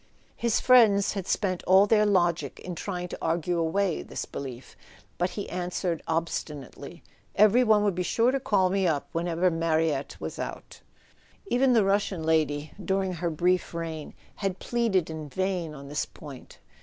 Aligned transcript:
His 0.35 0.59
friends 0.59 1.13
had 1.13 1.27
spent 1.27 1.61
all 1.65 1.85
their 1.85 2.07
logic 2.07 2.57
in 2.61 2.71
[60] 2.71 2.71
A 2.71 2.71
SON 2.71 2.71
AT 2.71 2.73
THE 2.73 2.73
FRONT 2.73 2.77
trying 2.79 3.07
to 3.09 3.17
argue 3.21 3.59
away 3.59 4.01
this 4.01 4.25
belief; 4.25 4.75
but 5.19 5.29
he 5.29 5.47
answered 5.47 6.01
ob¬ 6.07 6.25
stinately:" 6.27 7.03
Every 7.35 7.63
one 7.63 7.83
would 7.83 7.93
be 7.93 8.01
sure 8.01 8.31
to 8.31 8.39
call 8.39 8.71
me 8.71 8.87
up 8.87 9.09
when 9.11 9.25
Mariette 9.59 10.17
was 10.19 10.39
out." 10.39 10.81
Even 11.45 11.73
the 11.73 11.85
Russian 11.85 12.23
lady, 12.23 12.71
dur¬ 12.83 13.05
ing 13.05 13.13
her 13.13 13.29
brief 13.29 13.75
reign, 13.75 14.15
had 14.37 14.57
pleaded 14.57 15.11
in 15.11 15.29
vain 15.29 15.75
on 15.75 15.87
this 15.87 16.07
point. 16.07 16.57